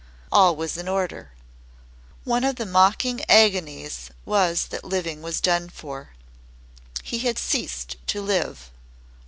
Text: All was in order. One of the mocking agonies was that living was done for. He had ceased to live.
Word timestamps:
All 0.31 0.55
was 0.55 0.77
in 0.77 0.87
order. 0.87 1.29
One 2.23 2.43
of 2.43 2.55
the 2.55 2.65
mocking 2.65 3.21
agonies 3.29 4.09
was 4.25 4.65
that 4.69 4.83
living 4.83 5.21
was 5.21 5.39
done 5.39 5.69
for. 5.69 6.09
He 7.03 7.19
had 7.19 7.37
ceased 7.37 7.97
to 8.07 8.19
live. 8.23 8.71